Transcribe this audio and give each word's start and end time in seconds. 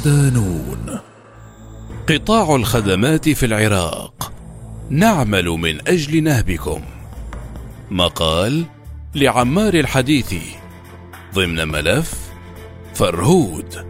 ودانون 0.00 1.00
قطاع 2.08 2.56
الخدمات 2.56 3.28
في 3.28 3.46
العراق. 3.46 4.32
نعمل 4.90 5.44
من 5.44 5.88
أجل 5.88 6.22
نهبكم. 6.22 6.82
مقال 7.90 8.64
لعمار 9.14 9.74
الحديثي. 9.74 10.42
ضمن 11.34 11.68
ملف 11.68 12.14
فرهود. 12.94 13.86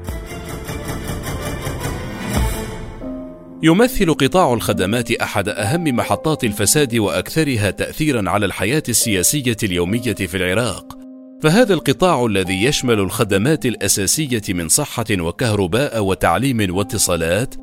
يمثل 3.63 4.15
قطاع 4.15 4.53
الخدمات 4.53 5.13
أحد 5.13 5.49
أهم 5.49 5.85
محطات 5.85 6.45
الفساد 6.45 6.97
وأكثرها 6.97 7.71
تاثيرا 7.71 8.31
على 8.31 8.47
الحياة 8.47 8.83
السياسية 8.89 9.57
اليومية 9.63 10.15
في 10.15 10.37
العراق. 10.37 11.00
فهذا 11.43 11.75
القطاع 11.75 12.27
الذي 12.27 12.65
يشمل 12.65 12.99
الخدمات 12.99 13.67
الأساسية 13.67 14.43
من 14.49 14.69
صحة 14.69 15.07
وكهرباء 15.11 16.05
وتعليم 16.05 16.77
واتصالات 16.77 17.55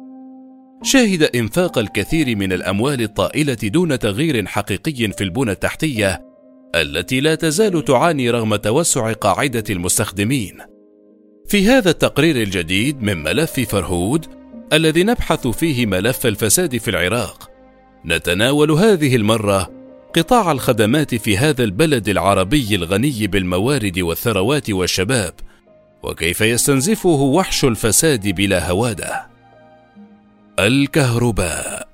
شهد 0.83 1.23
إنفاق 1.23 1.77
الكثير 1.77 2.35
من 2.35 2.53
الأموال 2.53 3.01
الطائلة 3.01 3.53
دون 3.63 3.99
تغيير 3.99 4.45
حقيقي 4.45 5.11
في 5.11 5.23
البنى 5.23 5.51
التحتية 5.51 6.21
التي 6.75 7.19
لا 7.19 7.35
تزال 7.35 7.85
تعاني 7.85 8.29
رغم 8.29 8.55
توسع 8.55 9.13
قاعدة 9.13 9.63
المستخدمين. 9.69 10.57
في 11.47 11.67
هذا 11.67 11.89
التقرير 11.89 12.35
الجديد 12.35 13.01
من 13.01 13.23
ملف 13.23 13.59
فرهود 13.59 14.25
الذي 14.73 15.03
نبحث 15.03 15.47
فيه 15.47 15.85
ملف 15.85 16.25
الفساد 16.25 16.77
في 16.77 16.89
العراق 16.89 17.49
نتناول 18.05 18.71
هذه 18.71 19.15
المرة 19.15 19.76
قطاع 20.15 20.51
الخدمات 20.51 21.15
في 21.15 21.37
هذا 21.37 21.63
البلد 21.63 22.09
العربي 22.09 22.75
الغني 22.75 23.27
بالموارد 23.27 23.99
والثروات 23.99 24.69
والشباب 24.69 25.33
وكيف 26.03 26.41
يستنزفه 26.41 27.09
وحش 27.09 27.65
الفساد 27.65 28.27
بلا 28.27 28.69
هوادة. 28.69 29.27
الكهرباء. 30.59 31.87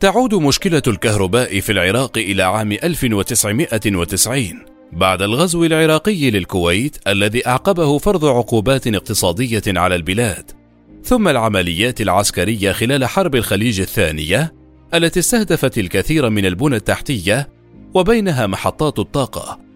تعود 0.00 0.34
مشكلة 0.34 0.82
الكهرباء 0.86 1.60
في 1.60 1.72
العراق 1.72 2.18
إلى 2.18 2.42
عام 2.42 2.72
1990 2.72 4.62
بعد 4.92 5.22
الغزو 5.22 5.64
العراقي 5.64 6.30
للكويت 6.30 6.96
الذي 7.06 7.46
أعقبه 7.46 7.98
فرض 7.98 8.24
عقوبات 8.24 8.86
اقتصادية 8.86 9.62
على 9.66 9.94
البلاد 9.94 10.50
ثم 11.04 11.28
العمليات 11.28 12.00
العسكرية 12.00 12.72
خلال 12.72 13.06
حرب 13.06 13.34
الخليج 13.34 13.80
الثانية 13.80 14.57
التي 14.94 15.20
استهدفت 15.20 15.78
الكثير 15.78 16.30
من 16.30 16.46
البنى 16.46 16.76
التحتية 16.76 17.48
وبينها 17.94 18.46
محطات 18.46 18.98
الطاقة. 18.98 19.68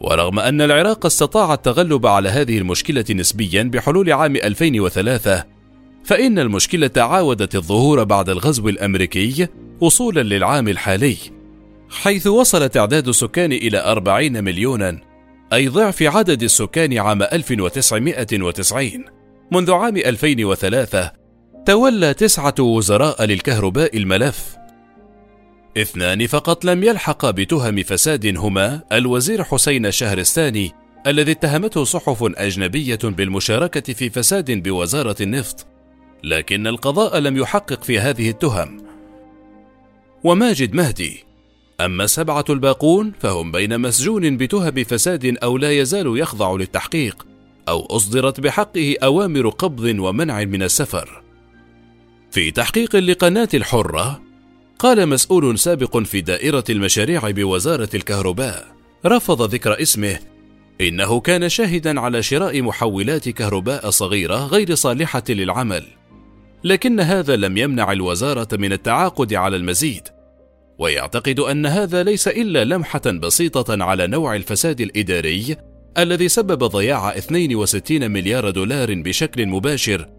ورغم 0.00 0.38
أن 0.38 0.60
العراق 0.60 1.06
استطاع 1.06 1.54
التغلب 1.54 2.06
على 2.06 2.28
هذه 2.28 2.58
المشكلة 2.58 3.04
نسبيا 3.10 3.62
بحلول 3.62 4.12
عام 4.12 4.36
2003 4.36 5.44
فإن 6.04 6.38
المشكلة 6.38 6.90
عاودت 6.96 7.54
الظهور 7.54 8.04
بعد 8.04 8.28
الغزو 8.28 8.68
الأمريكي 8.68 9.48
وصولا 9.80 10.22
للعام 10.22 10.68
الحالي 10.68 11.16
حيث 11.90 12.26
وصل 12.26 12.68
تعداد 12.68 13.08
السكان 13.08 13.52
إلى 13.52 13.78
40 13.84 14.44
مليونا 14.44 15.00
أي 15.52 15.68
ضعف 15.68 16.02
عدد 16.02 16.42
السكان 16.42 16.98
عام 16.98 17.22
1990 17.22 19.04
منذ 19.52 19.72
عام 19.72 19.96
2003 19.96 21.12
تولى 21.66 22.14
تسعة 22.14 22.54
وزراء 22.60 23.24
للكهرباء 23.24 23.96
الملف 23.96 24.57
اثنان 25.78 26.26
فقط 26.26 26.64
لم 26.64 26.84
يلحق 26.84 27.30
بتهم 27.30 27.82
فساد 27.82 28.36
هما 28.36 28.82
الوزير 28.92 29.44
حسين 29.44 29.90
شهرستاني 29.90 30.72
الذي 31.06 31.32
اتهمته 31.32 31.84
صحف 31.84 32.18
أجنبية 32.22 32.98
بالمشاركة 33.02 33.92
في 33.92 34.10
فساد 34.10 34.50
بوزارة 34.50 35.16
النفط 35.20 35.66
لكن 36.24 36.66
القضاء 36.66 37.18
لم 37.18 37.36
يحقق 37.36 37.84
في 37.84 37.98
هذه 37.98 38.30
التهم 38.30 38.82
وماجد 40.24 40.74
مهدي 40.74 41.24
أما 41.80 42.04
السبعة 42.04 42.44
الباقون 42.50 43.12
فهم 43.20 43.52
بين 43.52 43.80
مسجون 43.80 44.36
بتهم 44.36 44.84
فساد 44.84 45.36
أو 45.42 45.58
لا 45.58 45.72
يزال 45.72 46.18
يخضع 46.18 46.52
للتحقيق 46.52 47.26
أو 47.68 47.86
أصدرت 47.86 48.40
بحقه 48.40 48.96
أوامر 49.02 49.48
قبض 49.48 49.98
ومنع 49.98 50.44
من 50.44 50.62
السفر. 50.62 51.22
في 52.30 52.50
تحقيق 52.50 52.96
لقناة 52.96 53.48
الحرة، 53.54 54.22
قال 54.78 55.08
مسؤول 55.08 55.58
سابق 55.58 55.98
في 55.98 56.20
دائرة 56.20 56.64
المشاريع 56.70 57.30
بوزارة 57.30 57.88
الكهرباء، 57.94 58.66
رفض 59.06 59.42
ذكر 59.54 59.82
اسمه، 59.82 60.18
إنه 60.80 61.20
كان 61.20 61.48
شاهدا 61.48 62.00
على 62.00 62.22
شراء 62.22 62.62
محولات 62.62 63.28
كهرباء 63.28 63.90
صغيرة 63.90 64.46
غير 64.46 64.74
صالحة 64.74 65.22
للعمل، 65.28 65.84
لكن 66.64 67.00
هذا 67.00 67.36
لم 67.36 67.56
يمنع 67.56 67.92
الوزارة 67.92 68.48
من 68.52 68.72
التعاقد 68.72 69.34
على 69.34 69.56
المزيد، 69.56 70.08
ويعتقد 70.78 71.40
أن 71.40 71.66
هذا 71.66 72.02
ليس 72.02 72.28
إلا 72.28 72.64
لمحة 72.64 73.02
بسيطة 73.06 73.84
على 73.84 74.06
نوع 74.06 74.36
الفساد 74.36 74.80
الإداري 74.80 75.56
الذي 75.98 76.28
سبب 76.28 76.64
ضياع 76.64 77.16
62 77.16 78.10
مليار 78.10 78.50
دولار 78.50 78.94
بشكل 78.94 79.46
مباشر 79.46 80.17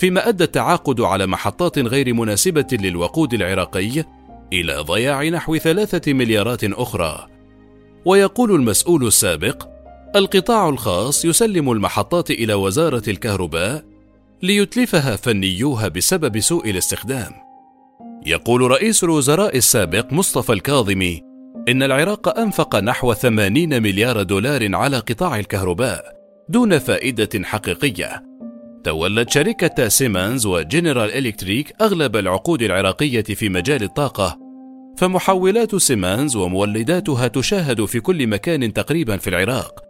فيما 0.00 0.28
أدى 0.28 0.44
التعاقد 0.44 1.00
على 1.00 1.26
محطات 1.26 1.78
غير 1.78 2.14
مناسبة 2.14 2.66
للوقود 2.72 3.34
العراقي 3.34 4.04
إلى 4.52 4.76
ضياع 4.76 5.24
نحو 5.24 5.56
ثلاثة 5.56 6.12
مليارات 6.12 6.64
أخرى 6.64 7.26
ويقول 8.04 8.54
المسؤول 8.54 9.06
السابق 9.06 9.68
القطاع 10.16 10.68
الخاص 10.68 11.24
يسلم 11.24 11.72
المحطات 11.72 12.30
إلى 12.30 12.54
وزارة 12.54 13.02
الكهرباء 13.08 13.84
ليتلفها 14.42 15.16
فنيوها 15.16 15.88
بسبب 15.88 16.40
سوء 16.40 16.70
الاستخدام 16.70 17.32
يقول 18.26 18.70
رئيس 18.70 19.04
الوزراء 19.04 19.56
السابق 19.56 20.12
مصطفى 20.12 20.52
الكاظمي 20.52 21.20
إن 21.68 21.82
العراق 21.82 22.38
أنفق 22.38 22.76
نحو 22.76 23.12
80 23.14 23.82
مليار 23.82 24.22
دولار 24.22 24.76
على 24.76 24.98
قطاع 24.98 25.38
الكهرباء 25.38 26.04
دون 26.48 26.78
فائدة 26.78 27.44
حقيقية. 27.44 28.29
تولت 28.84 29.30
شركة 29.30 29.88
سيمنز 29.88 30.46
وجنرال 30.46 31.10
إلكتريك 31.10 31.74
أغلب 31.80 32.16
العقود 32.16 32.62
العراقية 32.62 33.22
في 33.22 33.48
مجال 33.48 33.82
الطاقة، 33.82 34.38
فمحولات 34.96 35.76
سيمنز 35.76 36.36
ومولداتها 36.36 37.28
تشاهد 37.28 37.84
في 37.84 38.00
كل 38.00 38.26
مكان 38.26 38.72
تقريبا 38.72 39.16
في 39.16 39.30
العراق. 39.30 39.84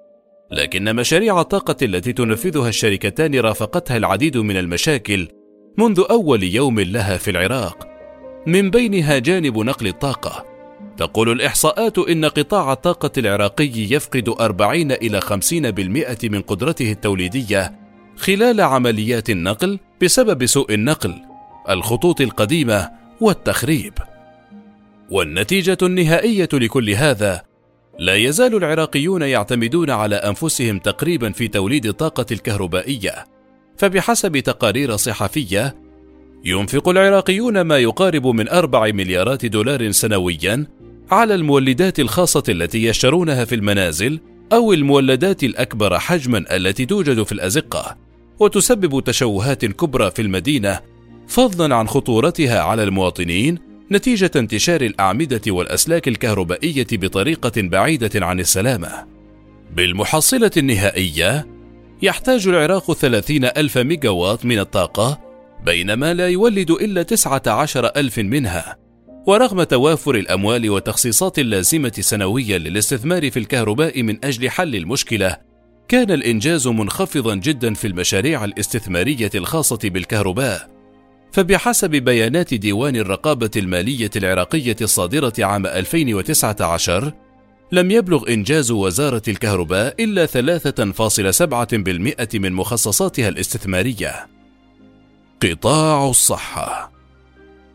لكن 0.50 0.96
مشاريع 0.96 1.40
الطاقة 1.40 1.76
التي 1.82 2.12
تنفذها 2.12 2.68
الشركتان 2.68 3.34
رافقتها 3.34 3.96
العديد 3.96 4.36
من 4.36 4.56
المشاكل 4.56 5.28
منذ 5.78 6.04
أول 6.10 6.42
يوم 6.42 6.80
لها 6.80 7.16
في 7.16 7.30
العراق، 7.30 7.88
من 8.46 8.70
بينها 8.70 9.18
جانب 9.18 9.58
نقل 9.58 9.86
الطاقة. 9.86 10.44
تقول 10.96 11.30
الإحصاءات 11.30 11.98
إن 11.98 12.24
قطاع 12.24 12.72
الطاقة 12.72 13.10
العراقي 13.18 13.70
يفقد 13.74 14.28
40 14.40 14.92
إلى 14.92 15.20
50% 15.20 16.28
من 16.28 16.42
قدرته 16.42 16.92
التوليدية 16.92 17.79
خلال 18.20 18.60
عمليات 18.60 19.30
النقل 19.30 19.78
بسبب 20.02 20.46
سوء 20.46 20.74
النقل، 20.74 21.14
الخطوط 21.70 22.20
القديمة 22.20 22.90
والتخريب. 23.20 23.92
والنتيجة 25.10 25.78
النهائية 25.82 26.48
لكل 26.52 26.90
هذا 26.90 27.42
لا 27.98 28.14
يزال 28.14 28.54
العراقيون 28.56 29.22
يعتمدون 29.22 29.90
على 29.90 30.16
أنفسهم 30.16 30.78
تقريبا 30.78 31.32
في 31.32 31.48
توليد 31.48 31.86
الطاقة 31.86 32.26
الكهربائية، 32.32 33.24
فبحسب 33.76 34.38
تقارير 34.38 34.96
صحفية 34.96 35.76
ينفق 36.44 36.88
العراقيون 36.88 37.60
ما 37.60 37.78
يقارب 37.78 38.26
من 38.26 38.48
أربع 38.48 38.90
مليارات 38.92 39.46
دولار 39.46 39.90
سنويا 39.90 40.66
على 41.10 41.34
المولدات 41.34 42.00
الخاصة 42.00 42.44
التي 42.48 42.84
يشترونها 42.84 43.44
في 43.44 43.54
المنازل 43.54 44.20
أو 44.52 44.72
المولدات 44.72 45.44
الأكبر 45.44 45.98
حجما 45.98 46.56
التي 46.56 46.86
توجد 46.86 47.22
في 47.22 47.32
الأزقة، 47.32 48.09
وتسبب 48.40 49.04
تشوهات 49.04 49.64
كبرى 49.64 50.10
في 50.10 50.22
المدينة، 50.22 50.80
فضلا 51.28 51.74
عن 51.74 51.88
خطورتها 51.88 52.60
على 52.60 52.82
المواطنين 52.82 53.58
نتيجة 53.92 54.30
انتشار 54.36 54.80
الأعمدة 54.80 55.40
والأسلاك 55.48 56.08
الكهربائية 56.08 56.86
بطريقة 56.92 57.52
بعيدة 57.56 58.26
عن 58.26 58.40
السلامة. 58.40 59.06
بالمحصلة 59.76 60.50
النهائية، 60.56 61.46
يحتاج 62.02 62.48
العراق 62.48 62.92
30 62.92 63.44
ألف 63.44 63.78
ميجاوات 63.78 64.44
من 64.44 64.58
الطاقة، 64.58 65.20
بينما 65.66 66.14
لا 66.14 66.28
يولد 66.28 66.70
إلا 66.70 67.02
19 67.02 67.86
ألف 67.96 68.18
منها، 68.18 68.76
ورغم 69.26 69.62
توافر 69.62 70.14
الأموال 70.14 70.70
والتخصيصات 70.70 71.38
اللازمة 71.38 71.92
سنويا 72.00 72.58
للاستثمار 72.58 73.30
في 73.30 73.38
الكهرباء 73.38 74.02
من 74.02 74.24
أجل 74.24 74.50
حل 74.50 74.76
المشكلة 74.76 75.49
كان 75.90 76.10
الإنجاز 76.10 76.68
منخفضا 76.68 77.34
جدا 77.34 77.74
في 77.74 77.86
المشاريع 77.86 78.44
الاستثمارية 78.44 79.30
الخاصة 79.34 79.78
بالكهرباء. 79.84 80.70
فبحسب 81.32 81.90
بيانات 81.90 82.54
ديوان 82.54 82.96
الرقابة 82.96 83.50
المالية 83.56 84.10
العراقية 84.16 84.76
الصادرة 84.80 85.32
عام 85.38 85.66
2019 85.66 87.12
لم 87.72 87.90
يبلغ 87.90 88.28
إنجاز 88.28 88.70
وزارة 88.70 89.22
الكهرباء 89.28 90.04
إلا 90.04 90.26
3.7% 90.26 92.38
من 92.38 92.52
مخصصاتها 92.52 93.28
الاستثمارية. 93.28 94.26
قطاع 95.42 96.08
الصحة. 96.08 96.92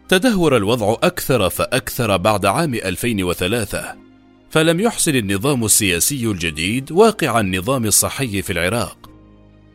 تدهور 0.09 0.57
الوضع 0.57 0.95
أكثر 1.03 1.50
فأكثر 1.50 2.17
بعد 2.17 2.45
عام 2.45 2.73
2003 2.73 4.05
فلم 4.56 4.80
يحسن 4.80 5.16
النظام 5.16 5.66
السياسي 5.66 6.25
الجديد 6.25 6.92
واقع 6.92 7.40
النظام 7.40 7.86
الصحي 7.86 8.42
في 8.42 8.54
العراق. 8.54 9.10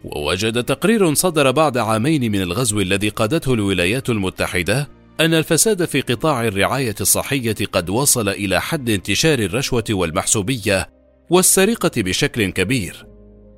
ووجد 0.04 0.64
تقرير 0.64 1.14
صدر 1.14 1.50
بعد 1.50 1.78
عامين 1.78 2.32
من 2.32 2.42
الغزو 2.42 2.80
الذي 2.80 3.08
قادته 3.08 3.54
الولايات 3.54 4.10
المتحدة 4.10 4.88
أن 5.20 5.34
الفساد 5.34 5.84
في 5.84 6.00
قطاع 6.00 6.44
الرعاية 6.44 6.94
الصحية 7.00 7.54
قد 7.72 7.90
وصل 7.90 8.28
إلى 8.28 8.60
حد 8.60 8.90
انتشار 8.90 9.38
الرشوة 9.38 9.84
والمحسوبية 9.90 10.88
والسرقة 11.30 11.90
بشكل 11.96 12.50
كبير، 12.50 13.06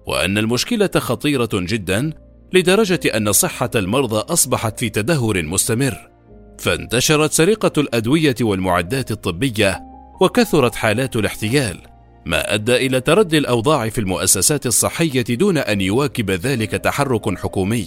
وأن 0.06 0.38
المشكلة 0.38 0.90
خطيرة 0.96 1.50
جدا 1.52 2.12
لدرجة 2.52 3.00
أن 3.16 3.32
صحة 3.32 3.70
المرضى 3.76 4.32
أصبحت 4.32 4.80
في 4.80 4.88
تدهور 4.88 5.42
مستمر، 5.42 6.10
فانتشرت 6.58 7.32
سرقة 7.32 7.80
الأدوية 7.80 8.36
والمعدات 8.40 9.10
الطبية، 9.10 9.91
وكثرت 10.20 10.74
حالات 10.74 11.16
الاحتيال، 11.16 11.78
ما 12.26 12.54
أدى 12.54 12.76
إلى 12.76 13.00
تردي 13.00 13.38
الأوضاع 13.38 13.88
في 13.88 14.00
المؤسسات 14.00 14.66
الصحية 14.66 15.22
دون 15.22 15.58
أن 15.58 15.80
يواكب 15.80 16.30
ذلك 16.30 16.70
تحرك 16.70 17.38
حكومي. 17.38 17.86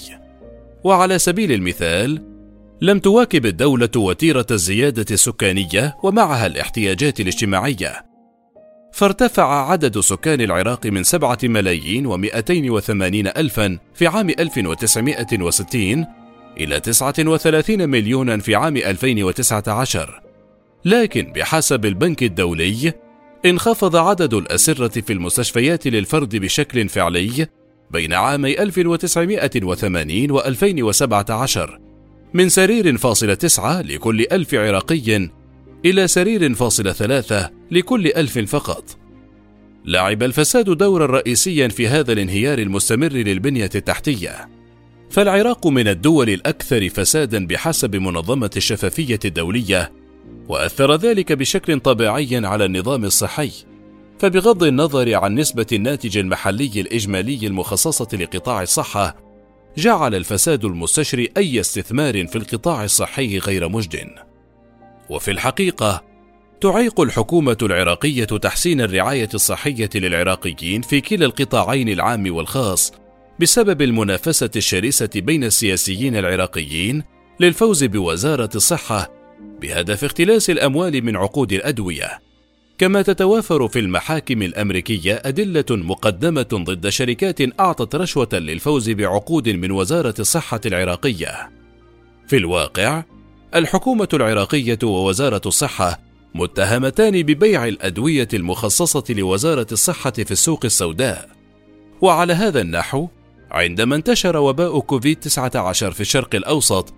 وعلى 0.84 1.20
سبيل 1.20 1.52
المثال، 1.52 2.36
لم 2.82 3.00
تواكب 3.00 3.46
الدولة 3.46 3.90
وتيرة 3.96 4.46
الزيادة 4.52 5.06
السكانية 5.12 5.98
ومعها 6.04 6.46
الاحتياجات 6.46 7.20
الاجتماعية 7.20 8.06
فارتفع 8.94 9.72
عدد 9.72 10.00
سكان 10.00 10.42
العراق 10.42 10.86
من 10.86 11.04
سبعة 11.04 11.38
ملايين 11.44 12.06
ومئتين 12.06 12.70
وثمانين 12.70 13.28
ألفا 13.28 13.80
في 13.94 14.08
عام 14.08 14.30
1960 14.30 16.06
إلى 16.58 16.80
39 16.80 17.90
مليونا 17.90 18.38
في 18.38 18.56
عام 18.56 18.78
2019 18.78 20.25
لكن 20.86 21.32
بحسب 21.32 21.86
البنك 21.86 22.24
الدولي 22.24 22.94
انخفض 23.46 23.96
عدد 23.96 24.34
الأسرة 24.34 25.02
في 25.02 25.14
المستشفيات 25.14 25.88
للفرد 25.88 26.36
بشكل 26.36 26.90
فعلي 26.90 27.48
بين 27.92 28.14
عامي 28.14 28.60
1980 28.60 30.32
و 30.32 30.40
2017 30.40 31.80
من 32.34 32.50
سرير 32.50 32.98
فاصلة 32.98 33.34
تسعة 33.34 33.82
لكل 33.82 34.26
ألف 34.32 34.54
عراقي 34.54 35.30
إلى 35.86 36.08
سرير 36.08 36.54
فاصلة 36.54 36.92
ثلاثة 36.92 37.52
لكل 37.72 38.08
ألف 38.08 38.40
فقط. 38.40 38.98
لعب 39.86 40.24
الفساد 40.24 40.70
دورا 40.70 41.06
رئيسيا 41.06 41.68
في 41.68 41.88
هذا 41.88 42.14
الانهيار 42.14 42.60
المستمر 42.60 43.14
للبنية 43.14 43.70
التحتية. 43.76 44.50
فالعراق 45.10 45.68
من 45.68 45.88
الدول 45.88 46.30
الأكثر 46.30 46.90
فسادا 46.90 47.48
بحسب 47.48 47.96
منظمة 47.96 48.52
الشفافية 48.58 49.20
الدولية، 49.26 49.92
وأثر 50.48 50.96
ذلك 50.96 51.32
بشكل 51.32 51.80
طبيعي 51.80 52.46
على 52.46 52.66
النظام 52.66 53.06
الصحي. 53.06 53.52
فبغض 54.20 54.64
النظر 54.64 55.16
عن 55.16 55.36
نسبة 55.36 55.66
الناتج 55.72 56.18
المحلي 56.18 56.72
الإجمالي 56.76 57.48
المخصصة 57.48 58.18
لقطاع 58.18 58.62
الصحة، 58.62 59.16
جعل 59.78 60.16
الفساد 60.16 60.66
المستشري 60.66 61.30
أي 61.38 61.60
استثمار 61.60 62.28
في 62.28 62.36
القطاع 62.36 62.84
الصحي 62.84 63.38
غير 63.38 63.70
مجد. 63.70 64.10
وفي 65.10 65.32
الحقيقة، 65.32 66.04
تعيق 66.62 67.02
الحكومة 67.02 67.58
العراقية 67.62 68.26
تحسين 68.26 68.82
الرعاية 68.82 69.30
الصحية 69.34 69.90
للعراقيين 69.96 70.82
في 70.82 71.02
كلا 71.02 71.26
القطاعين 71.26 71.90
العام 71.90 72.36
والخاص 72.36 72.94
بسبب 73.40 73.82
المنافسة 73.82 74.50
الشرسة 74.56 75.10
بين 75.16 75.44
السياسيين 75.44 76.16
العراقيين 76.16 77.04
للفوز 77.40 77.84
بوزارة 77.84 78.50
الصحة 78.56 79.25
بهدف 79.62 80.04
اختلاس 80.04 80.50
الأموال 80.50 81.06
من 81.06 81.16
عقود 81.16 81.54
الأدوية. 81.54 82.26
كما 82.78 83.02
تتوافر 83.02 83.68
في 83.68 83.80
المحاكم 83.80 84.42
الأمريكية 84.42 85.22
أدلة 85.26 85.66
مقدمة 85.70 86.48
ضد 86.54 86.90
شركات 86.90 87.60
أعطت 87.60 87.96
رشوة 87.96 88.30
للفوز 88.34 88.90
بعقود 88.90 89.50
من 89.50 89.72
وزارة 89.72 90.14
الصحة 90.20 90.62
العراقية 90.66 91.52
في 92.28 92.38
الواقع 92.38 93.04
الحكومة 93.56 94.08
العراقية 94.14 94.80
ووزارة 94.84 95.42
الصحة 95.46 96.00
متهمتان 96.36 97.24
ببيع 97.24 97.68
الأدوية 97.68 98.28
المخصصة 98.34 99.04
لوزارة 99.10 99.68
الصحة 99.72 100.12
في 100.12 100.32
السوق 100.32 100.66
السوداء 100.66 101.30
وعلى 102.02 102.34
هذا 102.34 102.62
النحو 102.62 103.08
عندما 103.52 103.96
انتشر 103.96 104.38
وباء 104.38 104.80
كوفيد 104.80 105.20
19 105.20 105.92
في 105.92 106.02
الشرق 106.02 106.36
الأوسط 106.36 106.94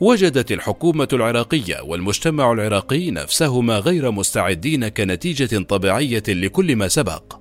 وجدت 0.00 0.52
الحكومة 0.52 1.08
العراقية 1.12 1.80
والمجتمع 1.82 2.52
العراقي 2.52 3.10
نفسهما 3.10 3.78
غير 3.78 4.10
مستعدين 4.10 4.88
كنتيجة 4.88 5.62
طبيعية 5.62 6.22
لكل 6.28 6.76
ما 6.76 6.88
سبق. 6.88 7.40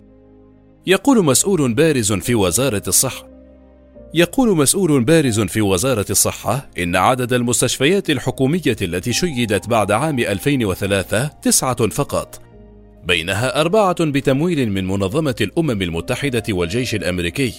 يقول 0.87 1.25
مسؤول 1.25 1.73
بارز 1.73 2.13
في 2.13 2.35
وزارة 2.35 2.83
الصحة 2.87 3.29
يقول 4.13 4.57
مسؤول 4.57 5.03
بارز 5.03 5.39
في 5.39 5.61
وزارة 5.61 6.05
الصحة 6.09 6.69
إن 6.77 6.95
عدد 6.95 7.33
المستشفيات 7.33 8.09
الحكومية 8.09 8.75
التي 8.81 9.13
شيدت 9.13 9.69
بعد 9.69 9.91
عام 9.91 10.19
2003 10.19 11.27
تسعة 11.27 11.87
فقط، 11.89 12.41
بينها 13.03 13.61
أربعة 13.61 14.05
بتمويل 14.05 14.71
من 14.71 14.87
منظمة 14.87 15.35
الأمم 15.41 15.81
المتحدة 15.81 16.43
والجيش 16.49 16.95
الأمريكي، 16.95 17.53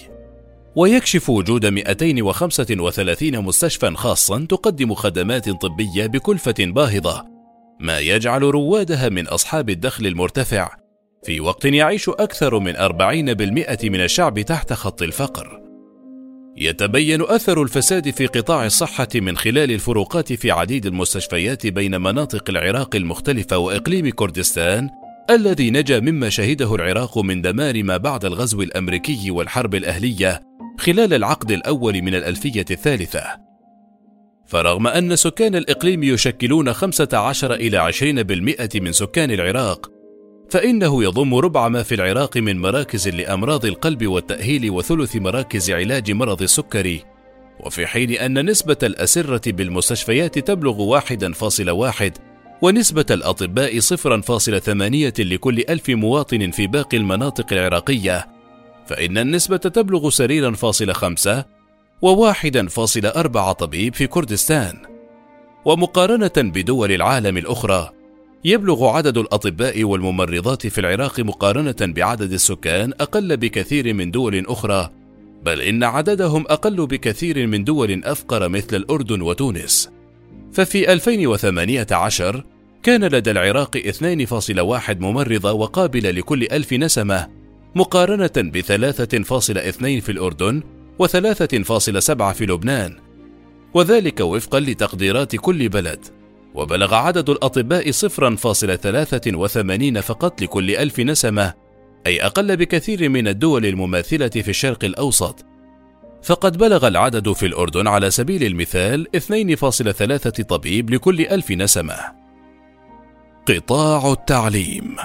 ويكشف 0.75 1.29
وجود 1.29 1.65
235 1.65 3.39
مستشفى 3.39 3.91
خاصا 3.95 4.45
تقدم 4.49 4.93
خدمات 4.93 5.49
طبية 5.49 6.07
بكلفة 6.07 6.55
باهظة، 6.59 7.25
ما 7.79 7.99
يجعل 7.99 8.41
روادها 8.41 9.09
من 9.09 9.27
أصحاب 9.27 9.69
الدخل 9.69 10.05
المرتفع، 10.05 10.75
في 11.23 11.39
وقت 11.39 11.65
يعيش 11.65 12.09
أكثر 12.09 12.59
من 12.59 12.75
40% 12.75 13.89
من 13.89 14.01
الشعب 14.01 14.39
تحت 14.39 14.73
خط 14.73 15.01
الفقر. 15.01 15.61
يتبين 16.57 17.21
أثر 17.21 17.61
الفساد 17.63 18.09
في 18.09 18.25
قطاع 18.25 18.65
الصحة 18.65 19.07
من 19.15 19.37
خلال 19.37 19.71
الفروقات 19.71 20.33
في 20.33 20.51
عديد 20.51 20.85
المستشفيات 20.85 21.67
بين 21.67 22.01
مناطق 22.01 22.49
العراق 22.49 22.95
المختلفة 22.95 23.57
وإقليم 23.57 24.09
كردستان 24.09 24.89
الذي 25.31 25.71
نجا 25.71 25.99
مما 25.99 26.29
شهده 26.29 26.75
العراق 26.75 27.17
من 27.17 27.41
دمار 27.41 27.83
ما 27.83 27.97
بعد 27.97 28.25
الغزو 28.25 28.61
الأمريكي 28.61 29.31
والحرب 29.31 29.75
الأهلية 29.75 30.41
خلال 30.79 31.13
العقد 31.13 31.51
الأول 31.51 32.01
من 32.01 32.15
الألفية 32.15 32.65
الثالثة. 32.71 33.23
فرغم 34.47 34.87
أن 34.87 35.15
سكان 35.15 35.55
الإقليم 35.55 36.03
يشكلون 36.03 36.73
15 36.73 37.53
إلى 37.53 37.77
20% 37.77 38.81
من 38.81 38.91
سكان 38.91 39.31
العراق 39.31 39.91
فإنه 40.49 41.03
يضم 41.03 41.35
ربع 41.35 41.67
ما 41.67 41.83
في 41.83 41.95
العراق 41.95 42.37
من 42.37 42.59
مراكز 42.59 43.07
لأمراض 43.07 43.65
القلب 43.65 44.07
والتأهيل 44.07 44.69
وثلث 44.69 45.15
مراكز 45.15 45.71
علاج 45.71 46.11
مرض 46.11 46.41
السكري 46.41 47.03
وفي 47.59 47.87
حين 47.87 48.11
أن 48.11 48.49
نسبة 48.49 48.77
الأسرة 48.83 49.51
بالمستشفيات 49.51 50.39
تبلغ 50.39 50.99
1.1 50.99 52.30
ونسبة 52.61 53.05
الأطباء 53.11 53.79
0.8 53.79 55.19
لكل 55.19 55.63
ألف 55.69 55.89
مواطن 55.89 56.51
في 56.51 56.67
باقي 56.67 56.97
المناطق 56.97 57.53
العراقية 57.53 58.27
فإن 58.87 59.17
النسبة 59.17 59.57
تبلغ 59.57 60.09
سريرا 60.09 60.51
فاصل 60.51 60.93
خمسة 60.93 61.45
وواحدا 62.01 62.67
فاصل 62.67 63.05
أربعة 63.05 63.51
طبيب 63.51 63.95
في 63.95 64.07
كردستان. 64.07 64.77
ومقارنة 65.65 66.31
بدول 66.37 66.91
العالم 66.91 67.37
الأخرى 67.37 67.89
يبلغ 68.45 68.87
عدد 68.87 69.17
الأطباء 69.17 69.83
والممرضات 69.83 70.67
في 70.67 70.81
العراق 70.81 71.19
مقارنة 71.19 71.75
بعدد 71.81 72.33
السكان 72.33 72.93
أقل 72.99 73.37
بكثير 73.37 73.93
من 73.93 74.11
دول 74.11 74.45
أخرى 74.47 74.89
بل 75.43 75.61
إن 75.61 75.83
عددهم 75.83 76.45
أقل 76.49 76.87
بكثير 76.87 77.47
من 77.47 77.63
دول 77.63 78.03
أفقر 78.03 78.49
مثل 78.49 78.75
الأردن 78.75 79.21
وتونس. 79.21 79.89
ففي 80.53 80.93
2018 80.93 82.43
كان 82.83 83.03
لدى 83.03 83.31
العراق 83.31 83.77
2.1 83.77 84.99
ممرضة 84.99 85.51
وقابلة 85.51 86.11
لكل 86.11 86.43
ألف 86.43 86.73
نسمة 86.73 87.27
مقارنة 87.75 88.31
ب 88.37 88.61
3.2 88.61 90.01
في 90.01 90.09
الأردن 90.09 90.63
و3.7 91.03 92.31
في 92.31 92.45
لبنان 92.45 92.97
وذلك 93.73 94.19
وفقا 94.19 94.59
لتقديرات 94.59 95.35
كل 95.35 95.69
بلد. 95.69 96.05
وبلغ 96.53 96.95
عدد 96.95 97.29
الأطباء 97.29 97.91
0.83 97.91 99.99
فقط 99.99 100.41
لكل 100.41 100.75
ألف 100.75 100.99
نسمة 100.99 101.53
أي 102.07 102.25
أقل 102.25 102.57
بكثير 102.57 103.09
من 103.09 103.27
الدول 103.27 103.65
المماثلة 103.65 104.29
في 104.29 104.49
الشرق 104.49 104.83
الأوسط. 104.83 105.45
فقد 106.23 106.57
بلغ 106.57 106.87
العدد 106.87 107.31
في 107.31 107.45
الأردن 107.45 107.87
على 107.87 108.11
سبيل 108.11 108.43
المثال 108.43 109.07
2.3 109.15 110.43
طبيب 110.43 110.89
لكل 110.89 111.21
ألف 111.21 111.51
نسمة. 111.51 112.20
قطاع 113.47 114.11
التعليم 114.11 114.95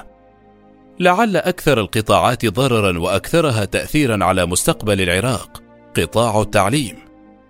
لعل 1.01 1.37
أكثر 1.37 1.81
القطاعات 1.81 2.47
ضررا 2.47 2.99
وأكثرها 2.99 3.65
تأثيرا 3.65 4.25
على 4.25 4.47
مستقبل 4.47 5.01
العراق 5.01 5.63
قطاع 5.97 6.41
التعليم 6.41 6.97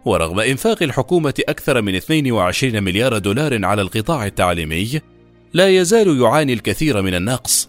ورغم 0.04 0.40
إنفاق 0.40 0.82
الحكومة 0.82 1.34
أكثر 1.48 1.82
من 1.82 1.94
22 1.94 2.82
مليار 2.82 3.18
دولار 3.18 3.64
على 3.64 3.82
القطاع 3.82 4.26
التعليمي، 4.26 5.00
لا 5.54 5.68
يزال 5.68 6.20
يعاني 6.20 6.52
الكثير 6.52 7.02
من 7.02 7.14
النقص. 7.14 7.68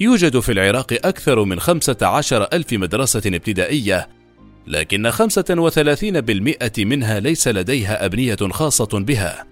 يوجد 0.00 0.38
في 0.38 0.52
العراق 0.52 0.92
أكثر 1.04 1.44
من 1.44 1.60
15 1.60 2.48
ألف 2.52 2.72
مدرسة 2.72 3.22
ابتدائية، 3.26 4.08
لكن 4.66 5.10
35% 5.10 6.20
منها 6.78 7.20
ليس 7.20 7.48
لديها 7.48 8.04
أبنية 8.04 8.36
خاصة 8.50 8.88
بها. 8.92 9.51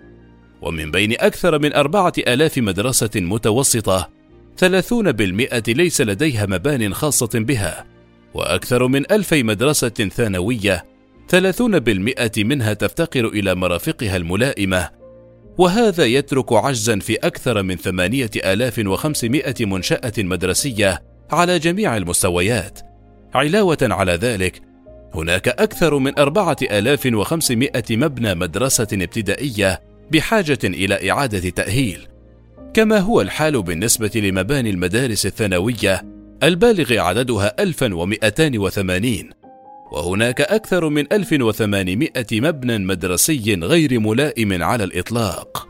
ومن 0.62 0.90
بين 0.90 1.12
أكثر 1.12 1.58
من 1.58 1.74
أربعة 1.74 2.12
آلاف 2.18 2.58
مدرسة 2.58 3.10
متوسطة، 3.16 4.08
30% 4.56 5.68
ليس 5.68 6.00
لديها 6.00 6.46
مبان 6.46 6.94
خاصة 6.94 7.30
بها، 7.34 7.86
وأكثر 8.34 8.86
من 8.86 9.12
ألفي 9.12 9.42
مدرسة 9.42 9.88
ثانوية 9.88 10.84
30% 11.28 12.44
منها 12.44 12.72
تفتقر 12.72 13.26
إلى 13.28 13.54
مرافقها 13.54 14.16
الملائمة. 14.16 14.90
وهذا 15.58 16.04
يترك 16.04 16.52
عجزا 16.52 16.98
في 16.98 17.14
أكثر 17.14 17.62
من 17.62 17.76
8500 17.76 19.54
منشأة 19.60 20.12
مدرسية 20.18 21.02
على 21.30 21.58
جميع 21.58 21.96
المستويات. 21.96 22.80
علاوة 23.34 23.78
على 23.82 24.12
ذلك 24.12 24.62
هناك 25.14 25.48
أكثر 25.48 25.98
من 25.98 26.18
4500 26.18 27.82
مبنى 27.90 28.34
مدرسة 28.34 28.88
ابتدائية 28.92 29.89
بحاجة 30.10 30.58
إلى 30.64 31.10
إعادة 31.10 31.50
تأهيل 31.50 32.06
كما 32.74 32.98
هو 32.98 33.20
الحال 33.20 33.62
بالنسبة 33.62 34.10
لمباني 34.14 34.70
المدارس 34.70 35.26
الثانوية 35.26 36.02
البالغ 36.42 36.98
عددها 36.98 37.54
1280 37.62 39.30
وهناك 39.92 40.40
أكثر 40.40 40.88
من 40.88 41.12
1800 41.12 42.10
مبنى 42.32 42.78
مدرسي 42.78 43.54
غير 43.54 44.00
ملائم 44.00 44.62
على 44.62 44.84
الإطلاق. 44.84 45.68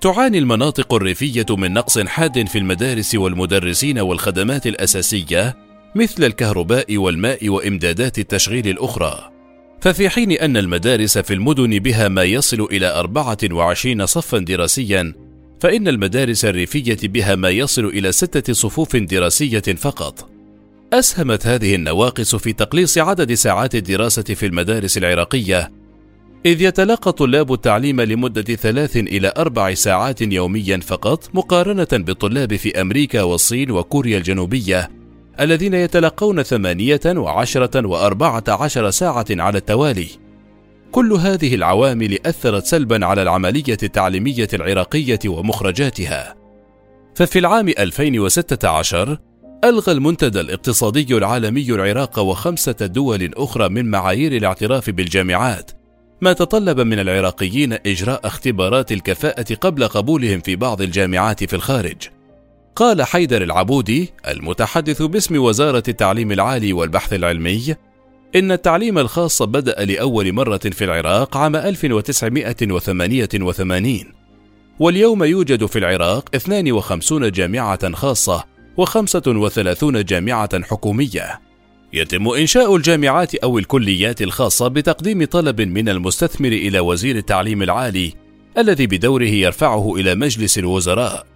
تعاني 0.00 0.38
المناطق 0.38 0.94
الريفية 0.94 1.46
من 1.50 1.72
نقص 1.72 1.98
حاد 1.98 2.48
في 2.48 2.58
المدارس 2.58 3.14
والمدرسين 3.14 3.98
والخدمات 3.98 4.66
الأساسية 4.66 5.56
مثل 5.94 6.24
الكهرباء 6.24 6.96
والماء 6.96 7.48
وإمدادات 7.48 8.18
التشغيل 8.18 8.68
الأخرى. 8.68 9.30
ففي 9.82 10.08
حين 10.08 10.32
أن 10.32 10.56
المدارس 10.56 11.18
في 11.18 11.34
المدن 11.34 11.78
بها 11.78 12.08
ما 12.08 12.22
يصل 12.22 12.60
إلى 12.60 12.86
24 12.86 14.06
صفا 14.06 14.38
دراسيا، 14.38 15.14
فإن 15.60 15.88
المدارس 15.88 16.44
الريفية 16.44 16.98
بها 17.02 17.34
ما 17.34 17.50
يصل 17.50 17.84
إلى 17.84 18.12
ستة 18.12 18.52
صفوف 18.52 18.96
دراسية 18.96 19.58
فقط. 19.60 20.28
أسهمت 20.92 21.46
هذه 21.46 21.74
النواقص 21.74 22.36
في 22.36 22.52
تقليص 22.52 22.98
عدد 22.98 23.34
ساعات 23.34 23.74
الدراسة 23.74 24.22
في 24.22 24.46
المدارس 24.46 24.98
العراقية، 24.98 25.70
إذ 26.46 26.62
يتلقى 26.62 27.12
طلاب 27.12 27.52
التعليم 27.52 28.00
لمدة 28.00 28.54
ثلاث 28.54 28.96
إلى 28.96 29.32
أربع 29.36 29.74
ساعات 29.74 30.22
يوميا 30.22 30.76
فقط 30.76 31.30
مقارنة 31.34 31.88
بالطلاب 31.92 32.56
في 32.56 32.80
أمريكا 32.80 33.22
والصين 33.22 33.70
وكوريا 33.70 34.18
الجنوبية 34.18 35.01
الذين 35.40 35.74
يتلقون 35.74 36.42
ثمانية 36.42 37.00
وعشرة 37.06 37.86
وأربعة 37.86 38.44
عشر 38.48 38.90
ساعة 38.90 39.26
على 39.30 39.58
التوالي. 39.58 40.08
كل 40.92 41.12
هذه 41.12 41.54
العوامل 41.54 42.18
أثرت 42.26 42.66
سلبا 42.66 43.06
على 43.06 43.22
العملية 43.22 43.76
التعليمية 43.82 44.48
العراقية 44.54 45.18
ومخرجاتها. 45.26 46.34
ففي 47.14 47.38
العام 47.38 47.68
2016 47.68 49.18
ألغى 49.64 49.92
المنتدى 49.92 50.40
الاقتصادي 50.40 51.16
العالمي 51.16 51.72
العراق 51.72 52.18
وخمسة 52.18 52.72
دول 52.72 53.30
أخرى 53.36 53.68
من 53.68 53.90
معايير 53.90 54.36
الاعتراف 54.36 54.90
بالجامعات، 54.90 55.70
ما 56.20 56.32
تطلب 56.32 56.80
من 56.80 56.98
العراقيين 56.98 57.72
إجراء 57.72 58.26
اختبارات 58.26 58.92
الكفاءة 58.92 59.54
قبل 59.54 59.88
قبولهم 59.88 60.40
في 60.40 60.56
بعض 60.56 60.82
الجامعات 60.82 61.44
في 61.44 61.56
الخارج. 61.56 61.96
قال 62.76 63.02
حيدر 63.02 63.42
العبودي 63.42 64.12
المتحدث 64.28 65.02
باسم 65.02 65.36
وزارة 65.36 65.82
التعليم 65.88 66.32
العالي 66.32 66.72
والبحث 66.72 67.12
العلمي: 67.12 67.74
إن 68.36 68.52
التعليم 68.52 68.98
الخاص 68.98 69.42
بدأ 69.42 69.84
لأول 69.84 70.32
مرة 70.32 70.58
في 70.58 70.84
العراق 70.84 71.36
عام 71.36 71.56
1988 71.56 74.04
واليوم 74.80 75.24
يوجد 75.24 75.66
في 75.66 75.78
العراق 75.78 76.28
52 76.34 77.30
جامعة 77.30 77.92
خاصة 77.92 78.44
وخمسة 78.76 79.22
وثلاثون 79.26 80.04
جامعة 80.04 80.62
حكومية. 80.62 81.40
يتم 81.92 82.28
إنشاء 82.28 82.76
الجامعات 82.76 83.34
أو 83.34 83.58
الكليات 83.58 84.22
الخاصة 84.22 84.68
بتقديم 84.68 85.24
طلب 85.24 85.60
من 85.60 85.88
المستثمر 85.88 86.48
إلى 86.48 86.80
وزير 86.80 87.16
التعليم 87.16 87.62
العالي 87.62 88.12
الذي 88.58 88.86
بدوره 88.86 89.24
يرفعه 89.24 89.96
إلى 89.96 90.14
مجلس 90.14 90.58
الوزراء. 90.58 91.31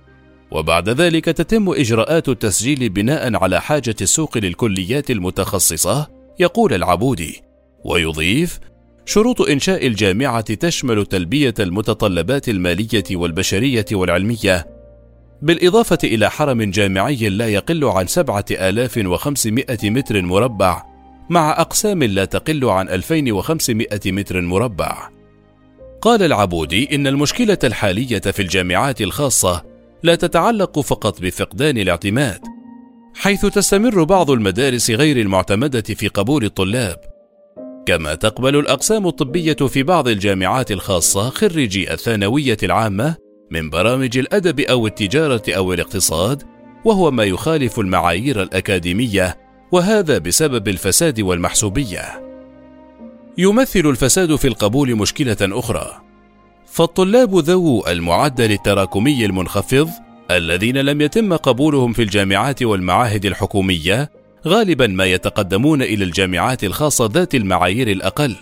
وبعد 0.51 0.89
ذلك 0.89 1.25
تتم 1.25 1.71
إجراءات 1.71 2.29
التسجيل 2.29 2.89
بناء 2.89 3.37
على 3.37 3.61
حاجة 3.61 3.95
السوق 4.01 4.39
للكليات 4.39 5.11
المتخصصة 5.11 6.09
يقول 6.39 6.75
العبودي 6.75 7.43
ويضيف 7.85 8.61
شروط 9.07 9.41
إنشاء 9.41 9.87
الجامعة 9.87 10.55
تشمل 10.55 11.07
تلبية 11.07 11.55
المتطلبات 11.61 12.49
المالية 12.49 13.05
والبشرية 13.13 13.87
والعلمية 13.93 14.67
بالإضافة 15.43 15.99
إلى 16.05 16.31
حرم 16.31 16.63
جامعي 16.63 17.29
لا 17.29 17.49
يقل 17.49 17.85
عن 17.85 18.07
7500 18.07 19.65
متر 19.85 20.23
مربع 20.23 20.83
مع 21.31 21.61
أقسام 21.61 22.03
لا 22.03 22.25
تقل 22.25 22.65
عن 22.65 22.89
2500 22.89 23.87
متر 24.07 24.41
مربع. 24.41 25.09
قال 26.01 26.23
العبودي 26.23 26.95
إن 26.95 27.07
المشكلة 27.07 27.59
الحالية 27.65 28.19
في 28.19 28.43
الجامعات 28.43 29.01
الخاصة 29.01 29.76
لا 30.07 30.15
تتعلق 30.15 30.81
فقط 30.81 31.21
بفقدان 31.21 31.79
الاعتماد، 31.79 32.41
حيث 33.15 33.47
تستمر 33.47 34.05
بعض 34.05 34.31
المدارس 34.31 34.91
غير 34.91 35.17
المعتمدة 35.17 35.81
في 35.81 36.09
قبول 36.09 36.45
الطلاب، 36.45 36.97
كما 37.87 38.15
تقبل 38.15 38.57
الأقسام 38.57 39.07
الطبية 39.07 39.53
في 39.55 39.83
بعض 39.83 40.09
الجامعات 40.09 40.73
الخاصة 40.73 41.31
خريجي 41.31 41.93
الثانوية 41.93 42.57
العامة 42.63 43.17
من 43.51 43.71
برامج 43.71 44.19
الأدب 44.19 44.61
أو 44.61 44.87
التجارة 44.87 45.43
أو 45.49 45.73
الاقتصاد 45.73 46.43
وهو 46.85 47.11
ما 47.11 47.25
يخالف 47.25 47.81
المعايير 47.81 48.43
الأكاديمية 48.43 49.37
وهذا 49.73 50.19
بسبب 50.19 50.69
الفساد 50.69 51.21
والمحسوبية. 51.21 52.03
يمثل 53.39 53.81
الفساد 53.87 54.37
في 54.37 54.49
القبول 54.49 54.97
مشكلة 54.97 55.37
أخرى. 55.43 56.06
فالطلاب 56.77 57.39
ذو 57.39 57.87
المعدل 57.87 58.53
التراكمي 58.53 59.27
المنخفض 59.27 59.91
الذين 60.31 60.79
لم 60.79 61.01
يتم 61.01 61.37
قبولهم 61.37 61.93
في 61.93 62.03
الجامعات 62.03 62.63
والمعاهد 62.63 63.27
الحكومية 63.27 64.11
غالبا 64.47 64.87
ما 64.87 65.05
يتقدمون 65.05 65.83
إلى 65.83 66.05
الجامعات 66.05 66.65
الخاصة 66.65 67.11
ذات 67.13 67.35
المعايير 67.35 67.89
الأقل 67.89 68.37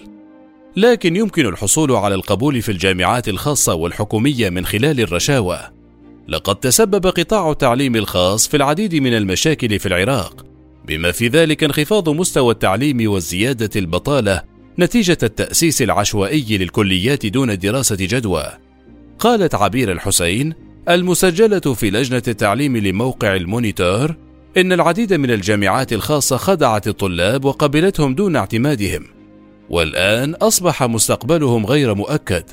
لكن 0.76 1.16
يمكن 1.16 1.46
الحصول 1.46 1.92
على 1.92 2.14
القبول 2.14 2.62
في 2.62 2.72
الجامعات 2.72 3.28
الخاصة 3.28 3.74
والحكومية 3.74 4.50
من 4.50 4.66
خلال 4.66 5.00
الرشاوى. 5.00 5.60
لقد 6.28 6.56
تسبب 6.56 7.06
قطاع 7.06 7.50
التعليم 7.50 7.96
الخاص 7.96 8.48
في 8.48 8.56
العديد 8.56 8.94
من 8.94 9.14
المشاكل 9.14 9.78
في 9.78 9.86
العراق، 9.86 10.46
بما 10.86 11.12
في 11.12 11.28
ذلك 11.28 11.64
انخفاض 11.64 12.08
مستوى 12.08 12.52
التعليم 12.52 13.10
وزيادة 13.10 13.70
البطالة 13.76 14.53
نتيجة 14.78 15.18
التأسيس 15.22 15.82
العشوائي 15.82 16.58
للكليات 16.58 17.26
دون 17.26 17.58
دراسة 17.58 17.96
جدوى. 18.00 18.44
قالت 19.18 19.54
عبير 19.54 19.92
الحسين 19.92 20.54
المسجلة 20.88 21.74
في 21.74 21.90
لجنة 21.90 22.22
التعليم 22.28 22.76
لموقع 22.76 23.36
المونيتور 23.36 24.16
إن 24.56 24.72
العديد 24.72 25.12
من 25.12 25.30
الجامعات 25.30 25.92
الخاصة 25.92 26.36
خدعت 26.36 26.88
الطلاب 26.88 27.44
وقبلتهم 27.44 28.14
دون 28.14 28.36
اعتمادهم 28.36 29.04
والآن 29.70 30.34
أصبح 30.34 30.82
مستقبلهم 30.82 31.66
غير 31.66 31.94
مؤكد 31.94 32.44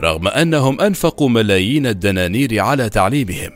رغم 0.00 0.28
أنهم 0.28 0.80
أنفقوا 0.80 1.28
ملايين 1.28 1.86
الدنانير 1.86 2.60
على 2.60 2.88
تعليمهم 2.88 3.50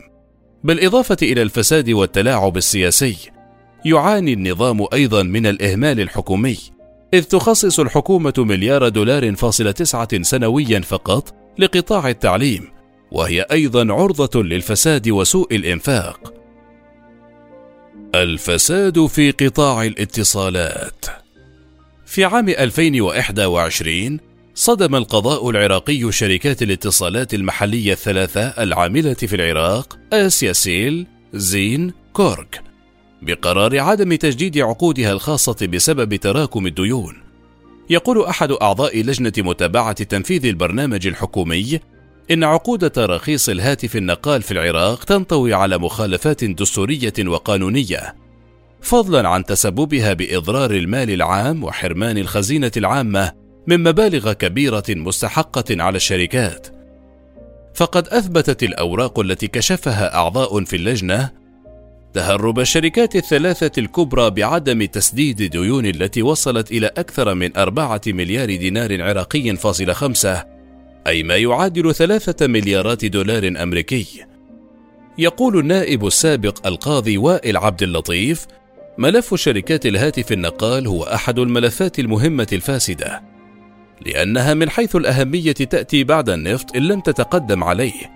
بالإضافة 0.63 1.17
إلى 1.21 1.41
الفساد 1.41 1.89
والتلاعب 1.89 2.57
السياسي 2.57 3.17
يعاني 3.85 4.33
النظام 4.33 4.87
أيضا 4.93 5.23
من 5.23 5.45
الإهمال 5.45 5.99
الحكومي 5.99 6.57
إذ 7.13 7.23
تخصص 7.23 7.79
الحكومة 7.79 8.33
مليار 8.37 8.89
دولار 8.89 9.35
فاصل 9.35 9.73
تسعة 9.73 10.21
سنويا 10.21 10.79
فقط 10.79 11.35
لقطاع 11.59 12.09
التعليم 12.09 12.67
وهي 13.11 13.45
أيضا 13.51 13.93
عرضة 13.93 14.43
للفساد 14.43 15.09
وسوء 15.09 15.55
الإنفاق. 15.55 16.33
الفساد 18.15 19.05
في 19.05 19.31
قطاع 19.31 19.85
الاتصالات. 19.85 21.05
في 22.05 22.25
عام 22.25 22.49
2021 22.49 24.19
صدم 24.55 24.95
القضاء 24.95 25.49
العراقي 25.49 26.11
شركات 26.11 26.61
الاتصالات 26.61 27.33
المحلية 27.33 27.93
الثلاثة 27.93 28.41
العاملة 28.41 29.13
في 29.13 29.35
العراق 29.35 29.97
آسيا 30.13 30.53
سيل، 30.53 31.07
زين، 31.33 31.93
كورك. 32.13 32.70
بقرار 33.21 33.79
عدم 33.79 34.15
تجديد 34.15 34.57
عقودها 34.57 35.11
الخاصة 35.11 35.67
بسبب 35.67 36.15
تراكم 36.15 36.67
الديون. 36.67 37.17
يقول 37.89 38.23
أحد 38.23 38.51
أعضاء 38.51 39.01
لجنة 39.01 39.33
متابعة 39.37 40.03
تنفيذ 40.03 40.45
البرنامج 40.45 41.07
الحكومي 41.07 41.79
إن 42.31 42.43
عقود 42.43 42.89
تراخيص 42.89 43.49
الهاتف 43.49 43.95
النقال 43.95 44.41
في 44.41 44.51
العراق 44.51 45.03
تنطوي 45.03 45.53
على 45.53 45.77
مخالفات 45.77 46.43
دستورية 46.43 47.13
وقانونية، 47.19 48.15
فضلا 48.81 49.29
عن 49.29 49.45
تسببها 49.45 50.13
بإضرار 50.13 50.71
المال 50.71 51.09
العام 51.09 51.63
وحرمان 51.63 52.17
الخزينة 52.17 52.71
العامة 52.77 53.31
من 53.67 53.83
مبالغ 53.83 54.33
كبيرة 54.33 54.83
مستحقة 54.89 55.83
على 55.83 55.95
الشركات. 55.95 56.67
فقد 57.73 58.07
أثبتت 58.07 58.63
الأوراق 58.63 59.19
التي 59.19 59.47
كشفها 59.47 60.15
أعضاء 60.15 60.63
في 60.63 60.75
اللجنة 60.75 61.40
تهرب 62.13 62.59
الشركات 62.59 63.15
الثلاثة 63.15 63.71
الكبرى 63.77 64.29
بعدم 64.29 64.85
تسديد 64.85 65.43
ديون 65.43 65.85
التي 65.85 66.21
وصلت 66.21 66.71
إلى 66.71 66.87
أكثر 66.87 67.33
من 67.33 67.57
أربعة 67.57 68.01
مليار 68.07 68.55
دينار 68.55 69.01
عراقي 69.01 69.55
فاصل 69.55 69.93
خمسة 69.93 70.45
أي 71.07 71.23
ما 71.23 71.35
يعادل 71.35 71.95
ثلاثة 71.95 72.47
مليارات 72.47 73.05
دولار 73.05 73.47
أمريكي. 73.63 74.25
يقول 75.17 75.59
النائب 75.59 76.07
السابق 76.07 76.67
القاضي 76.67 77.17
وائل 77.17 77.57
عبد 77.57 77.83
اللطيف 77.83 78.47
ملف 78.97 79.35
شركات 79.35 79.85
الهاتف 79.85 80.31
النقال 80.31 80.87
هو 80.87 81.03
أحد 81.03 81.39
الملفات 81.39 81.99
المهمة 81.99 82.47
الفاسدة 82.53 83.21
لأنها 84.05 84.53
من 84.53 84.69
حيث 84.69 84.95
الأهمية 84.95 85.51
تأتي 85.51 86.03
بعد 86.03 86.29
النفط 86.29 86.75
إن 86.75 86.81
لم 86.81 86.99
تتقدم 86.99 87.63
عليه. 87.63 88.11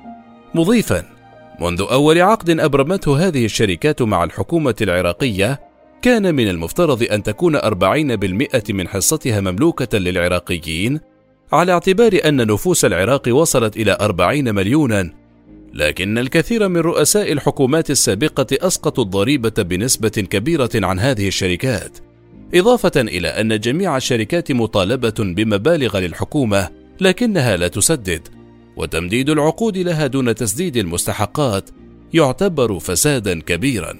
مضيفا 0.55 1.14
منذ 1.61 1.85
أول 1.91 2.21
عقد 2.21 2.49
أبرمته 2.49 3.27
هذه 3.27 3.45
الشركات 3.45 4.01
مع 4.01 4.23
الحكومة 4.23 4.75
العراقية 4.81 5.59
كان 6.01 6.35
من 6.35 6.47
المفترض 6.47 7.03
أن 7.03 7.23
تكون 7.23 7.57
40% 7.57 8.71
من 8.71 8.87
حصتها 8.87 9.41
مملوكة 9.41 9.97
للعراقيين 9.97 10.99
على 11.51 11.71
اعتبار 11.71 12.19
أن 12.25 12.47
نفوس 12.47 12.85
العراق 12.85 13.27
وصلت 13.29 13.77
إلى 13.77 13.97
40 14.01 14.55
مليونا. 14.55 15.13
لكن 15.73 16.17
الكثير 16.17 16.67
من 16.67 16.77
رؤساء 16.77 17.31
الحكومات 17.31 17.91
السابقة 17.91 18.47
أسقطوا 18.51 19.03
الضريبة 19.03 19.63
بنسبة 19.63 20.09
كبيرة 20.09 20.69
عن 20.75 20.99
هذه 20.99 21.27
الشركات 21.27 21.97
إضافة 22.53 23.01
إلى 23.01 23.27
أن 23.27 23.59
جميع 23.59 23.97
الشركات 23.97 24.51
مطالبة 24.51 25.13
بمبالغ 25.19 25.99
للحكومة 25.99 26.69
لكنها 27.01 27.57
لا 27.57 27.67
تسدد. 27.67 28.27
وتمديد 28.77 29.29
العقود 29.29 29.77
لها 29.77 30.07
دون 30.07 30.35
تسديد 30.35 30.77
المستحقات 30.77 31.69
يعتبر 32.13 32.79
فسادا 32.79 33.41
كبيرا. 33.41 33.93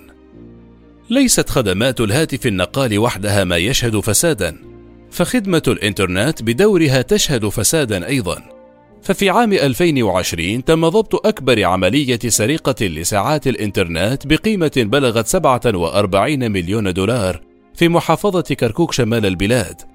ليست 1.09 1.49
خدمات 1.49 2.01
الهاتف 2.01 2.47
النقال 2.47 2.99
وحدها 2.99 3.43
ما 3.43 3.57
يشهد 3.57 3.99
فسادا 3.99 4.57
فخدمة 5.11 5.63
الإنترنت 5.67 6.43
بدورها 6.43 7.01
تشهد 7.01 7.49
فسادا 7.49 8.07
أيضا. 8.07 8.43
ففي 9.01 9.29
عام 9.29 9.53
2020 9.53 10.65
تم 10.65 10.89
ضبط 10.89 11.27
أكبر 11.27 11.63
عملية 11.63 12.19
سرقة 12.27 12.85
لساعات 12.85 13.47
الإنترنت 13.47 14.27
بقيمة 14.27 14.71
بلغت 14.77 15.27
47 15.27 16.51
مليون 16.51 16.93
دولار 16.93 17.41
في 17.75 17.89
محافظة 17.89 18.41
كركوك 18.41 18.93
شمال 18.93 19.25
البلاد. 19.25 19.94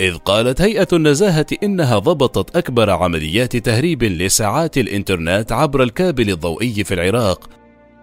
إذ 0.00 0.16
قالت 0.16 0.60
هيئة 0.60 0.88
النزاهة 0.92 1.46
إنها 1.62 1.98
ضبطت 1.98 2.56
أكبر 2.56 2.90
عمليات 2.90 3.56
تهريب 3.56 4.04
لساعات 4.04 4.78
الإنترنت 4.78 5.52
عبر 5.52 5.82
الكابل 5.82 6.30
الضوئي 6.30 6.84
في 6.84 6.94
العراق. 6.94 7.50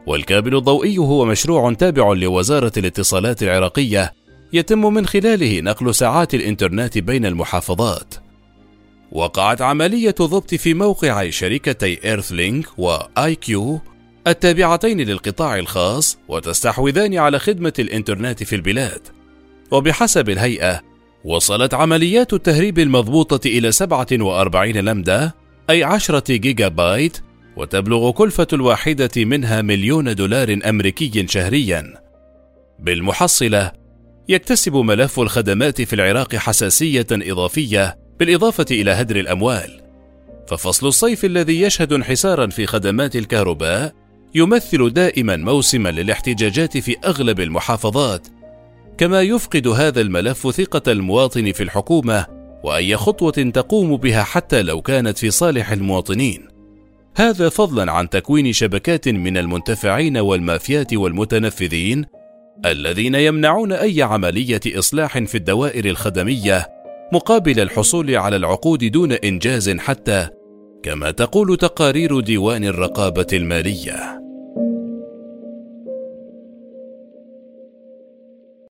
والكابل 0.08 0.56
الضوئي 0.56 0.98
هو 0.98 1.26
مشروع 1.26 1.74
تابع 1.74 2.14
لوزارة 2.14 2.72
الاتصالات 2.78 3.44
العراقية 3.44 4.14
يتم 4.54 4.94
من 4.94 5.06
خلاله 5.06 5.62
نقل 5.62 5.96
ساعات 5.96 6.34
الإنترنت 6.34 6.98
بين 6.98 7.26
المحافظات. 7.26 8.14
وقعت 9.12 9.62
عملية 9.62 10.16
ضبط 10.22 10.56
في 10.56 10.74
موقع 10.74 11.30
شركتي 11.30 12.00
إيرثلينك 12.06 12.66
وآي 12.78 13.36
كيو 13.36 13.82
التابعتين 14.28 15.02
للقطاع 15.02 15.60
الخاص 15.60 16.18
وتستحوذان 16.28 17.18
على 17.18 17.40
خدمة 17.40 17.74
الإنترنت 17.80 18.44
في 18.44 18.56
البلاد. 18.56 19.02
وبحسب 19.72 20.30
الهيئة 20.30 20.93
وصلت 21.26 21.74
عمليات 21.74 22.34
التهريب 22.34 22.80
المضبوطة 22.80 23.48
إلى 23.48 23.72
47 23.72 24.72
لمدا 24.72 25.36
أي 25.70 25.84
10 25.84 26.24
جيجا 26.30 26.68
بايت 26.68 27.18
وتبلغ 27.58 28.12
كلفة 28.12 28.48
الواحدة 28.54 29.12
منها 29.18 29.62
مليون 29.62 30.16
دولار 30.16 30.60
أمريكي 30.66 31.28
شهريا. 31.28 31.94
بالمحصلة 32.80 33.72
يكتسب 34.30 34.76
ملف 34.76 35.20
الخدمات 35.20 35.82
في 35.82 35.94
العراق 35.94 36.36
حساسية 36.36 37.08
إضافية 37.12 37.98
بالإضافة 38.20 38.66
إلى 38.72 38.92
هدر 38.92 39.16
الأموال. 39.16 39.82
ففصل 40.48 40.88
الصيف 40.88 41.26
الذي 41.26 41.62
يشهد 41.62 41.94
انحسارا 41.94 42.48
في 42.48 42.66
خدمات 42.66 43.16
الكهرباء 43.16 43.94
يمثل 44.36 44.90
دائما 44.90 45.36
موسما 45.36 45.90
للاحتجاجات 45.90 46.78
في 46.78 46.96
أغلب 47.06 47.40
المحافظات 47.40 48.28
كما 48.98 49.22
يفقد 49.22 49.68
هذا 49.68 50.02
الملف 50.02 50.52
ثقة 50.52 50.92
المواطن 50.92 51.52
في 51.52 51.64
الحكومة 51.64 52.26
وأي 52.64 52.98
خطوة 52.98 53.32
تقوم 53.32 53.98
بها 53.98 54.24
حتى 54.24 54.62
لو 54.62 54.82
كانت 54.82 55.18
في 55.18 55.32
صالح 55.32 55.72
المواطنين. 55.72 56.48
هذا 57.16 57.50
فضلا 57.50 57.92
عن 57.92 58.10
تكوين 58.10 58.54
شبكات 58.54 59.10
من 59.10 59.38
المنتفعين 59.38 60.18
والمافيات 60.18 60.94
والمتنفذين 60.94 62.06
الذين 62.66 63.16
يمنعون 63.16 63.72
أي 63.72 64.02
عملية 64.02 64.62
إصلاح 64.68 65.20
في 65.20 65.36
الدوائر 65.36 65.86
الخدمية 65.86 66.68
مقابل 67.14 67.60
الحصول 67.60 68.16
على 68.16 68.36
العقود 68.36 68.84
دون 68.84 69.12
إنجاز 69.12 69.70
حتى 69.70 70.28
كما 70.84 71.12
تقول 71.12 71.58
تقارير 71.58 72.20
ديوان 72.20 72.64
الرقابة 72.64 73.28
المالية. 73.34 74.24